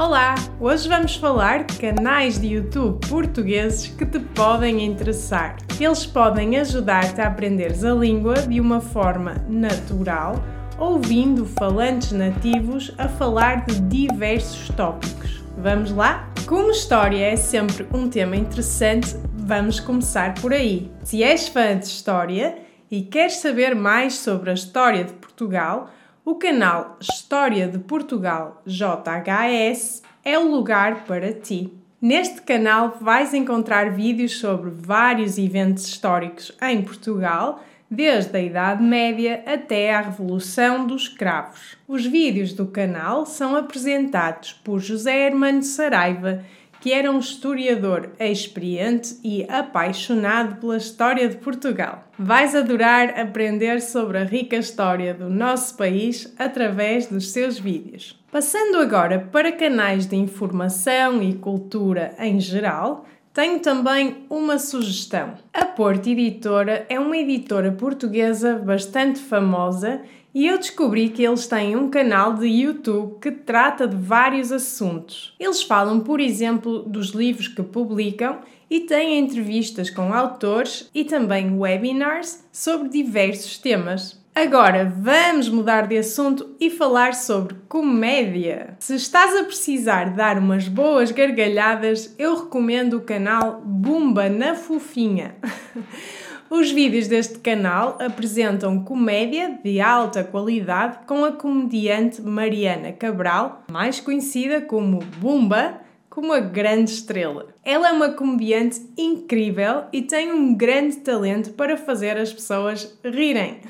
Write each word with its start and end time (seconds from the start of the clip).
Olá! 0.00 0.34
Hoje 0.58 0.88
vamos 0.88 1.14
falar 1.16 1.64
de 1.64 1.78
canais 1.78 2.40
de 2.40 2.54
YouTube 2.54 3.06
portugueses 3.06 3.88
que 3.88 4.06
te 4.06 4.18
podem 4.18 4.82
interessar. 4.82 5.58
Eles 5.78 6.06
podem 6.06 6.56
ajudar-te 6.56 7.20
a 7.20 7.26
aprenderes 7.26 7.84
a 7.84 7.92
língua 7.92 8.32
de 8.36 8.58
uma 8.62 8.80
forma 8.80 9.34
natural, 9.46 10.42
ouvindo 10.78 11.44
falantes 11.44 12.12
nativos 12.12 12.94
a 12.96 13.10
falar 13.10 13.66
de 13.66 13.78
diversos 13.78 14.74
tópicos. 14.74 15.44
Vamos 15.58 15.92
lá? 15.92 16.32
Como 16.46 16.70
história 16.70 17.26
é 17.26 17.36
sempre 17.36 17.86
um 17.92 18.08
tema 18.08 18.36
interessante, 18.36 19.14
vamos 19.34 19.80
começar 19.80 20.32
por 20.40 20.54
aí. 20.54 20.90
Se 21.04 21.22
és 21.22 21.46
fã 21.46 21.76
de 21.76 21.84
história 21.84 22.56
e 22.90 23.02
queres 23.02 23.36
saber 23.36 23.74
mais 23.74 24.14
sobre 24.14 24.48
a 24.48 24.54
história 24.54 25.04
de 25.04 25.12
Portugal, 25.12 25.90
o 26.24 26.34
canal 26.34 26.98
História 27.00 27.66
de 27.66 27.78
Portugal 27.78 28.62
JHS 28.66 30.02
é 30.24 30.38
o 30.38 30.50
lugar 30.50 31.04
para 31.04 31.32
ti. 31.32 31.72
Neste 32.00 32.42
canal 32.42 32.98
vais 33.00 33.34
encontrar 33.34 33.90
vídeos 33.90 34.38
sobre 34.38 34.70
vários 34.70 35.38
eventos 35.38 35.86
históricos 35.86 36.52
em 36.62 36.82
Portugal, 36.82 37.62
desde 37.90 38.36
a 38.36 38.40
Idade 38.40 38.82
Média 38.82 39.42
até 39.46 39.94
à 39.94 40.00
Revolução 40.00 40.86
dos 40.86 41.08
Cravos. 41.08 41.76
Os 41.88 42.06
vídeos 42.06 42.52
do 42.52 42.66
canal 42.66 43.26
são 43.26 43.56
apresentados 43.56 44.52
por 44.52 44.78
José 44.78 45.26
Hermano 45.26 45.62
Saraiva 45.62 46.44
que 46.80 46.92
era 46.92 47.12
um 47.12 47.18
historiador 47.18 48.10
experiente 48.18 49.16
e 49.22 49.46
apaixonado 49.48 50.56
pela 50.56 50.76
história 50.76 51.28
de 51.28 51.36
Portugal. 51.36 52.04
Vais 52.18 52.54
adorar 52.54 53.20
aprender 53.20 53.80
sobre 53.82 54.18
a 54.18 54.24
rica 54.24 54.56
história 54.56 55.12
do 55.12 55.28
nosso 55.28 55.76
país 55.76 56.34
através 56.38 57.06
dos 57.06 57.30
seus 57.30 57.58
vídeos. 57.58 58.18
Passando 58.32 58.78
agora 58.78 59.28
para 59.30 59.52
canais 59.52 60.06
de 60.06 60.16
informação 60.16 61.22
e 61.22 61.34
cultura 61.34 62.14
em 62.18 62.40
geral, 62.40 63.04
tenho 63.32 63.60
também 63.60 64.24
uma 64.28 64.58
sugestão. 64.58 65.34
A 65.52 65.64
Porto 65.64 66.08
Editora 66.08 66.84
é 66.88 66.98
uma 66.98 67.16
editora 67.16 67.70
portuguesa 67.70 68.56
bastante 68.56 69.20
famosa 69.20 70.02
e 70.34 70.46
eu 70.46 70.58
descobri 70.58 71.08
que 71.08 71.24
eles 71.24 71.46
têm 71.46 71.76
um 71.76 71.90
canal 71.90 72.34
de 72.34 72.46
YouTube 72.46 73.18
que 73.20 73.30
trata 73.30 73.86
de 73.86 73.96
vários 73.96 74.52
assuntos. 74.52 75.34
Eles 75.38 75.62
falam, 75.62 76.00
por 76.00 76.20
exemplo, 76.20 76.82
dos 76.82 77.08
livros 77.08 77.48
que 77.48 77.62
publicam 77.62 78.38
e 78.70 78.80
têm 78.80 79.18
entrevistas 79.18 79.90
com 79.90 80.14
autores 80.14 80.88
e 80.94 81.04
também 81.04 81.58
webinars 81.58 82.44
sobre 82.52 82.88
diversos 82.88 83.58
temas. 83.58 84.20
Agora 84.32 84.84
vamos 84.96 85.48
mudar 85.48 85.88
de 85.88 85.98
assunto 85.98 86.54
e 86.60 86.70
falar 86.70 87.14
sobre 87.14 87.56
comédia. 87.68 88.76
Se 88.78 88.94
estás 88.94 89.34
a 89.36 89.42
precisar 89.42 90.14
dar 90.14 90.38
umas 90.38 90.68
boas 90.68 91.10
gargalhadas, 91.10 92.14
eu 92.16 92.44
recomendo 92.44 92.98
o 92.98 93.02
canal 93.02 93.60
Bumba 93.64 94.28
na 94.28 94.54
Fofinha. 94.54 95.34
Os 96.50 96.72
vídeos 96.72 97.06
deste 97.06 97.38
canal 97.38 97.96
apresentam 98.00 98.82
comédia 98.82 99.56
de 99.62 99.80
alta 99.80 100.24
qualidade 100.24 100.98
com 101.06 101.24
a 101.24 101.30
comediante 101.30 102.20
Mariana 102.20 102.90
Cabral, 102.90 103.62
mais 103.70 104.00
conhecida 104.00 104.60
como 104.60 104.98
Bumba, 105.20 105.80
como 106.10 106.32
a 106.32 106.40
grande 106.40 106.90
estrela. 106.90 107.46
Ela 107.64 107.90
é 107.90 107.92
uma 107.92 108.14
comediante 108.14 108.82
incrível 108.98 109.84
e 109.92 110.02
tem 110.02 110.32
um 110.32 110.52
grande 110.52 110.96
talento 110.96 111.52
para 111.52 111.76
fazer 111.76 112.18
as 112.18 112.32
pessoas 112.32 112.98
rirem. 113.04 113.60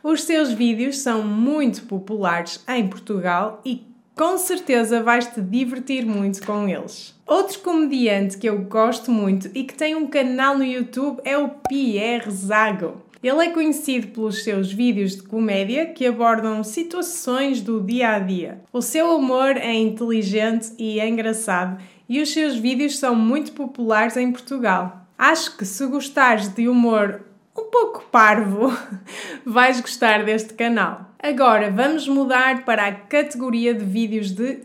Os 0.00 0.22
seus 0.22 0.52
vídeos 0.52 0.98
são 0.98 1.24
muito 1.24 1.82
populares 1.82 2.62
em 2.68 2.86
Portugal 2.86 3.60
e 3.64 3.84
com 4.18 4.36
certeza 4.36 5.00
vais 5.00 5.28
te 5.28 5.40
divertir 5.40 6.04
muito 6.04 6.44
com 6.44 6.68
eles. 6.68 7.14
Outro 7.24 7.60
comediante 7.60 8.36
que 8.36 8.48
eu 8.48 8.58
gosto 8.62 9.12
muito 9.12 9.48
e 9.54 9.62
que 9.62 9.74
tem 9.74 9.94
um 9.94 10.08
canal 10.08 10.58
no 10.58 10.64
YouTube 10.64 11.20
é 11.24 11.38
o 11.38 11.50
Pierre 11.68 12.28
Zago. 12.28 13.00
Ele 13.22 13.46
é 13.46 13.50
conhecido 13.50 14.08
pelos 14.08 14.42
seus 14.42 14.72
vídeos 14.72 15.14
de 15.14 15.22
comédia 15.22 15.86
que 15.86 16.04
abordam 16.04 16.64
situações 16.64 17.60
do 17.60 17.80
dia 17.80 18.16
a 18.16 18.18
dia. 18.18 18.60
O 18.72 18.82
seu 18.82 19.16
humor 19.16 19.56
é 19.56 19.74
inteligente 19.74 20.72
e 20.76 21.00
engraçado 21.00 21.80
e 22.08 22.20
os 22.20 22.32
seus 22.32 22.56
vídeos 22.56 22.98
são 22.98 23.14
muito 23.14 23.52
populares 23.52 24.16
em 24.16 24.32
Portugal. 24.32 25.06
Acho 25.16 25.56
que 25.56 25.64
se 25.64 25.86
gostares 25.86 26.48
de 26.48 26.68
humor 26.68 27.20
um 27.58 27.70
pouco 27.70 28.04
parvo, 28.10 28.72
vais 29.44 29.80
gostar 29.80 30.24
deste 30.24 30.54
canal. 30.54 31.10
Agora 31.18 31.70
vamos 31.70 32.06
mudar 32.06 32.64
para 32.64 32.86
a 32.86 32.92
categoria 32.92 33.74
de 33.74 33.84
vídeos 33.84 34.30
de 34.30 34.60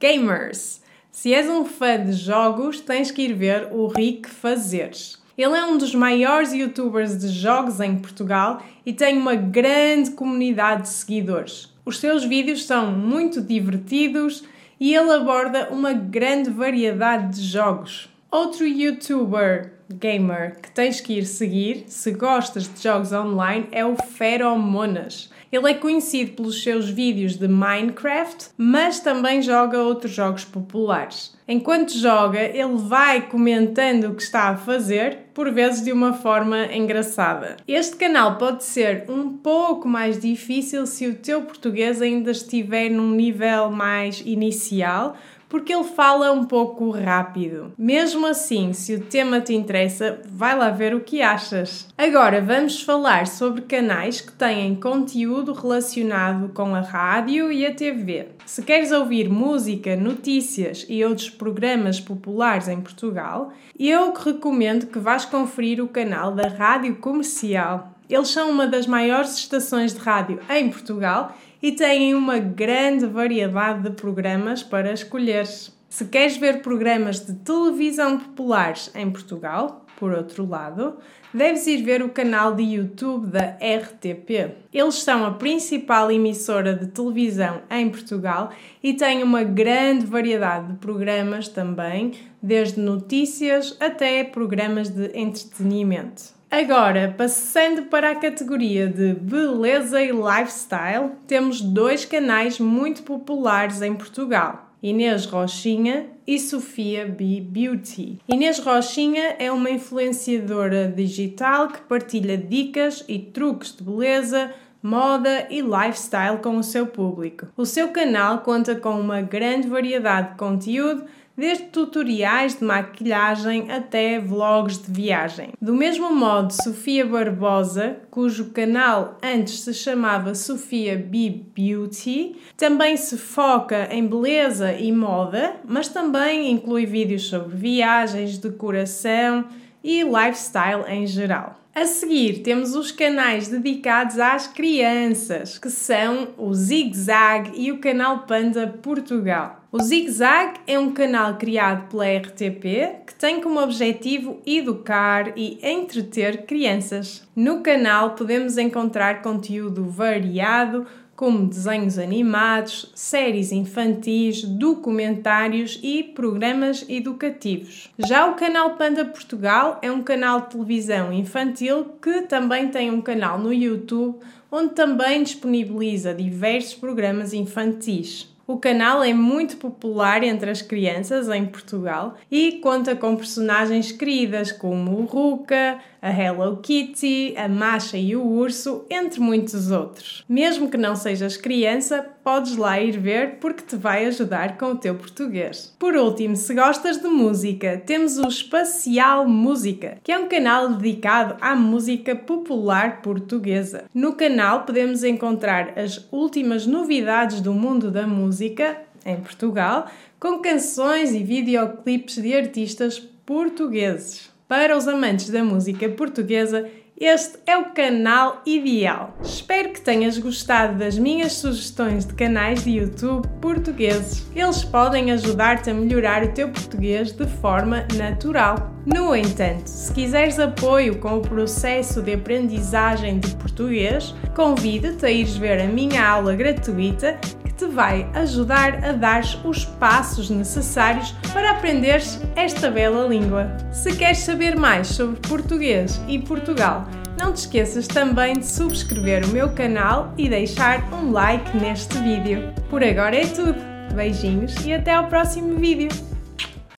gamers. 0.00 0.80
Se 1.12 1.34
és 1.34 1.48
um 1.48 1.64
fã 1.64 2.02
de 2.02 2.12
jogos, 2.12 2.80
tens 2.80 3.10
que 3.10 3.22
ir 3.22 3.34
ver 3.34 3.68
o 3.70 3.88
Rick 3.88 4.30
Fazeres. 4.30 5.18
Ele 5.36 5.56
é 5.56 5.64
um 5.64 5.76
dos 5.76 5.94
maiores 5.94 6.52
youtubers 6.52 7.18
de 7.18 7.28
jogos 7.28 7.80
em 7.80 7.96
Portugal 7.98 8.62
e 8.84 8.92
tem 8.92 9.16
uma 9.18 9.34
grande 9.34 10.12
comunidade 10.12 10.82
de 10.82 10.88
seguidores. 10.88 11.72
Os 11.84 11.98
seus 11.98 12.24
vídeos 12.24 12.64
são 12.64 12.90
muito 12.90 13.40
divertidos 13.40 14.42
e 14.80 14.94
ele 14.94 15.12
aborda 15.12 15.68
uma 15.70 15.92
grande 15.92 16.50
variedade 16.50 17.36
de 17.36 17.42
jogos. 17.42 18.08
Outro 18.30 18.66
youtuber 18.66 19.72
gamer 19.90 20.60
que 20.60 20.70
tens 20.70 21.00
que 21.00 21.14
ir 21.14 21.24
seguir 21.24 21.84
se 21.86 22.10
gostas 22.10 22.68
de 22.68 22.82
jogos 22.82 23.10
online 23.10 23.66
é 23.72 23.86
o 23.86 23.96
Feromonas. 23.96 25.30
Ele 25.50 25.70
é 25.70 25.72
conhecido 25.72 26.32
pelos 26.32 26.62
seus 26.62 26.90
vídeos 26.90 27.36
de 27.36 27.48
Minecraft, 27.48 28.50
mas 28.58 29.00
também 29.00 29.40
joga 29.40 29.78
outros 29.78 30.12
jogos 30.12 30.44
populares. 30.44 31.34
Enquanto 31.48 31.96
joga, 31.96 32.38
ele 32.38 32.76
vai 32.76 33.26
comentando 33.26 34.04
o 34.04 34.14
que 34.14 34.22
está 34.22 34.50
a 34.50 34.56
fazer, 34.58 35.20
por 35.32 35.50
vezes 35.50 35.82
de 35.82 35.90
uma 35.90 36.12
forma 36.12 36.66
engraçada. 36.66 37.56
Este 37.66 37.96
canal 37.96 38.36
pode 38.36 38.62
ser 38.62 39.06
um 39.08 39.38
pouco 39.38 39.88
mais 39.88 40.20
difícil 40.20 40.86
se 40.86 41.06
o 41.06 41.14
teu 41.14 41.40
português 41.40 42.02
ainda 42.02 42.30
estiver 42.30 42.90
num 42.90 43.12
nível 43.12 43.70
mais 43.70 44.20
inicial, 44.26 45.16
porque 45.48 45.72
ele 45.72 45.84
fala 45.84 46.30
um 46.30 46.44
pouco 46.44 46.90
rápido. 46.90 47.72
Mesmo 47.78 48.26
assim, 48.26 48.72
se 48.72 48.94
o 48.94 49.00
tema 49.00 49.40
te 49.40 49.54
interessa, 49.54 50.20
vai 50.28 50.56
lá 50.56 50.70
ver 50.70 50.94
o 50.94 51.00
que 51.00 51.22
achas. 51.22 51.88
Agora 51.96 52.40
vamos 52.40 52.82
falar 52.82 53.26
sobre 53.26 53.62
canais 53.62 54.20
que 54.20 54.32
têm 54.32 54.74
conteúdo 54.74 55.52
relacionado 55.52 56.50
com 56.50 56.74
a 56.74 56.80
rádio 56.80 57.50
e 57.50 57.64
a 57.64 57.74
TV. 57.74 58.28
Se 58.44 58.62
queres 58.62 58.92
ouvir 58.92 59.28
música, 59.28 59.96
notícias 59.96 60.86
e 60.88 61.04
outros 61.04 61.30
programas 61.30 62.00
populares 62.00 62.68
em 62.68 62.80
Portugal, 62.80 63.52
eu 63.78 64.12
recomendo 64.12 64.86
que 64.86 64.98
vás 64.98 65.24
conferir 65.24 65.82
o 65.82 65.88
canal 65.88 66.32
da 66.32 66.48
Rádio 66.48 66.96
Comercial. 66.96 67.94
Eles 68.08 68.28
são 68.28 68.50
uma 68.50 68.66
das 68.66 68.86
maiores 68.86 69.36
estações 69.36 69.92
de 69.92 70.00
rádio 70.00 70.40
em 70.48 70.70
Portugal 70.70 71.36
e 71.62 71.72
têm 71.72 72.14
uma 72.14 72.38
grande 72.38 73.06
variedade 73.06 73.82
de 73.82 73.90
programas 73.90 74.62
para 74.62 74.92
escolheres. 74.92 75.76
Se 75.88 76.04
queres 76.04 76.36
ver 76.36 76.60
programas 76.62 77.24
de 77.24 77.32
televisão 77.34 78.18
populares 78.18 78.90
em 78.94 79.10
Portugal, 79.10 79.86
por 79.98 80.12
outro 80.12 80.46
lado, 80.48 80.98
deves 81.34 81.66
ir 81.66 81.82
ver 81.82 82.02
o 82.02 82.08
canal 82.08 82.54
de 82.54 82.62
YouTube 82.62 83.26
da 83.26 83.56
RTP. 83.56 84.54
Eles 84.72 84.94
são 84.96 85.26
a 85.26 85.32
principal 85.32 86.10
emissora 86.10 86.74
de 86.74 86.86
televisão 86.86 87.62
em 87.70 87.88
Portugal 87.88 88.50
e 88.82 88.94
têm 88.94 89.22
uma 89.22 89.42
grande 89.42 90.06
variedade 90.06 90.68
de 90.68 90.78
programas 90.78 91.48
também, 91.48 92.12
desde 92.40 92.80
notícias 92.80 93.76
até 93.80 94.22
programas 94.22 94.88
de 94.88 95.10
entretenimento. 95.18 96.37
Agora, 96.50 97.14
passando 97.16 97.82
para 97.82 98.10
a 98.10 98.14
categoria 98.14 98.86
de 98.86 99.12
beleza 99.12 100.02
e 100.02 100.10
lifestyle, 100.10 101.10
temos 101.26 101.60
dois 101.60 102.06
canais 102.06 102.58
muito 102.58 103.02
populares 103.02 103.82
em 103.82 103.94
Portugal. 103.94 104.72
Inês 104.82 105.26
Rochinha 105.26 106.06
e 106.26 106.38
Sofia 106.38 107.04
B 107.04 107.40
Beauty. 107.40 108.18
Inês 108.26 108.60
Rochinha 108.60 109.36
é 109.38 109.52
uma 109.52 109.70
influenciadora 109.70 110.88
digital 110.88 111.68
que 111.68 111.82
partilha 111.82 112.38
dicas 112.38 113.04
e 113.06 113.18
truques 113.18 113.76
de 113.76 113.82
beleza, 113.82 114.50
moda 114.82 115.46
e 115.50 115.60
lifestyle 115.60 116.38
com 116.42 116.56
o 116.56 116.62
seu 116.62 116.86
público. 116.86 117.46
O 117.56 117.66
seu 117.66 117.88
canal 117.88 118.38
conta 118.38 118.74
com 118.74 118.98
uma 119.00 119.20
grande 119.20 119.68
variedade 119.68 120.30
de 120.30 120.36
conteúdo 120.36 121.04
desde 121.38 121.66
tutoriais 121.66 122.56
de 122.56 122.64
maquilhagem 122.64 123.70
até 123.70 124.18
vlogs 124.18 124.76
de 124.78 124.90
viagem. 124.90 125.52
Do 125.62 125.72
mesmo 125.72 126.12
modo, 126.12 126.52
Sofia 126.52 127.06
Barbosa, 127.06 127.96
cujo 128.10 128.50
canal 128.50 129.16
antes 129.22 129.60
se 129.60 129.72
chamava 129.72 130.34
Sofia 130.34 130.96
B 130.96 131.42
Beauty, 131.54 132.36
também 132.56 132.96
se 132.96 133.16
foca 133.16 133.88
em 133.92 134.04
beleza 134.04 134.72
e 134.72 134.90
moda, 134.90 135.54
mas 135.64 135.88
também 135.88 136.50
inclui 136.50 136.84
vídeos 136.84 137.28
sobre 137.28 137.56
viagens, 137.56 138.36
decoração 138.36 139.44
e 139.82 140.02
lifestyle 140.02 140.84
em 140.88 141.06
geral. 141.06 141.54
A 141.74 141.84
seguir, 141.84 142.42
temos 142.42 142.74
os 142.74 142.90
canais 142.90 143.48
dedicados 143.48 144.18
às 144.18 144.48
crianças, 144.48 145.58
que 145.58 145.70
são 145.70 146.28
o 146.36 146.52
Zig 146.52 146.96
Zag 146.96 147.52
e 147.54 147.70
o 147.70 147.78
canal 147.78 148.20
Panda 148.26 148.66
Portugal. 148.66 149.64
O 149.70 149.80
Zig 149.80 150.10
Zag 150.10 150.60
é 150.66 150.78
um 150.78 150.92
canal 150.92 151.36
criado 151.36 151.88
pela 151.88 152.06
RTP 152.06 153.04
que 153.06 153.14
tem 153.16 153.40
como 153.40 153.60
objetivo 153.60 154.40
educar 154.46 155.34
e 155.36 155.58
entreter 155.62 156.46
crianças. 156.46 157.22
No 157.36 157.60
canal 157.60 158.14
podemos 158.14 158.56
encontrar 158.56 159.22
conteúdo 159.22 159.84
variado 159.84 160.86
como 161.18 161.48
desenhos 161.48 161.98
animados, 161.98 162.92
séries 162.94 163.50
infantis, 163.50 164.44
documentários 164.44 165.76
e 165.82 166.00
programas 166.00 166.86
educativos. 166.88 167.90
Já 167.98 168.26
o 168.30 168.36
canal 168.36 168.76
Panda 168.76 169.04
Portugal 169.04 169.80
é 169.82 169.90
um 169.90 170.00
canal 170.00 170.42
de 170.42 170.50
televisão 170.50 171.12
infantil 171.12 171.86
que 172.00 172.22
também 172.22 172.68
tem 172.68 172.92
um 172.92 173.00
canal 173.00 173.36
no 173.36 173.52
YouTube 173.52 174.20
onde 174.48 174.74
também 174.74 175.24
disponibiliza 175.24 176.14
diversos 176.14 176.74
programas 176.74 177.32
infantis. 177.32 178.32
O 178.46 178.56
canal 178.56 179.04
é 179.04 179.12
muito 179.12 179.58
popular 179.58 180.22
entre 180.22 180.50
as 180.50 180.62
crianças 180.62 181.28
em 181.28 181.44
Portugal 181.44 182.14
e 182.30 182.52
conta 182.62 182.96
com 182.96 183.14
personagens 183.14 183.92
queridas 183.92 184.50
como 184.50 185.00
o 185.00 185.04
Ruka, 185.04 185.78
a 186.00 186.10
Hello 186.10 186.58
Kitty, 186.58 187.34
a 187.36 187.48
Masha 187.48 187.96
e 187.96 188.14
o 188.14 188.24
Urso, 188.24 188.84
entre 188.90 189.20
muitos 189.20 189.70
outros. 189.70 190.24
Mesmo 190.28 190.70
que 190.70 190.76
não 190.76 190.94
sejas 190.94 191.36
criança, 191.36 192.06
podes 192.22 192.56
lá 192.56 192.80
ir 192.80 192.98
ver 192.98 193.36
porque 193.40 193.62
te 193.62 193.76
vai 193.76 194.06
ajudar 194.06 194.56
com 194.56 194.72
o 194.72 194.76
teu 194.76 194.94
português. 194.94 195.74
Por 195.78 195.94
último, 195.94 196.36
se 196.36 196.54
gostas 196.54 196.98
de 196.98 197.08
música, 197.08 197.82
temos 197.84 198.18
o 198.18 198.28
Espacial 198.28 199.28
Música, 199.28 199.98
que 200.02 200.12
é 200.12 200.18
um 200.18 200.28
canal 200.28 200.74
dedicado 200.74 201.36
à 201.40 201.54
música 201.54 202.14
popular 202.14 203.02
portuguesa. 203.02 203.84
No 203.94 204.14
canal 204.14 204.64
podemos 204.64 205.02
encontrar 205.02 205.78
as 205.78 206.06
últimas 206.12 206.66
novidades 206.66 207.40
do 207.40 207.52
mundo 207.52 207.90
da 207.90 208.06
música 208.06 208.76
em 209.04 209.16
Portugal, 209.16 209.86
com 210.20 210.40
canções 210.40 211.12
e 211.12 211.22
videoclipes 211.22 212.16
de 212.16 212.34
artistas 212.34 212.98
portugueses. 212.98 214.30
Para 214.48 214.74
os 214.78 214.88
amantes 214.88 215.28
da 215.28 215.44
música 215.44 215.90
portuguesa, 215.90 216.66
este 216.98 217.38
é 217.46 217.54
o 217.58 217.66
canal 217.66 218.40
ideal. 218.46 219.14
Espero 219.22 219.74
que 219.74 219.80
tenhas 219.82 220.16
gostado 220.16 220.78
das 220.78 220.98
minhas 220.98 221.34
sugestões 221.34 222.06
de 222.06 222.14
canais 222.14 222.64
de 222.64 222.70
YouTube 222.70 223.28
portugueses. 223.42 224.26
Eles 224.34 224.64
podem 224.64 225.12
ajudar-te 225.12 225.68
a 225.68 225.74
melhorar 225.74 226.24
o 226.24 226.32
teu 226.32 226.48
português 226.48 227.12
de 227.12 227.26
forma 227.26 227.86
natural. 227.98 228.72
No 228.86 229.14
entanto, 229.14 229.66
se 229.66 229.92
quiseres 229.92 230.38
apoio 230.38 230.98
com 230.98 231.18
o 231.18 231.20
processo 231.20 232.00
de 232.00 232.14
aprendizagem 232.14 233.18
de 233.18 233.36
português, 233.36 234.14
convido-te 234.34 235.04
a 235.04 235.10
ires 235.10 235.36
ver 235.36 235.60
a 235.60 235.66
minha 235.66 236.08
aula 236.08 236.34
gratuita 236.34 237.20
te 237.58 237.66
vai 237.66 238.08
ajudar 238.14 238.84
a 238.84 238.92
dar 238.92 239.22
os 239.44 239.64
passos 239.64 240.30
necessários 240.30 241.12
para 241.32 241.50
aprenderes 241.50 242.20
esta 242.36 242.70
bela 242.70 243.06
língua. 243.06 243.48
Se 243.72 243.94
queres 243.96 244.18
saber 244.18 244.56
mais 244.56 244.86
sobre 244.86 245.20
português 245.28 246.00
e 246.06 246.20
Portugal, 246.20 246.86
não 247.18 247.32
te 247.32 247.38
esqueças 247.38 247.88
também 247.88 248.34
de 248.34 248.46
subscrever 248.46 249.24
o 249.24 249.32
meu 249.32 249.50
canal 249.50 250.14
e 250.16 250.28
deixar 250.28 250.88
um 250.92 251.10
like 251.10 251.56
neste 251.56 251.98
vídeo. 251.98 252.54
Por 252.70 252.82
agora 252.82 253.16
é 253.16 253.26
tudo. 253.26 253.56
Beijinhos 253.92 254.54
e 254.64 254.72
até 254.72 254.94
ao 254.94 255.08
próximo 255.08 255.58
vídeo. 255.58 255.88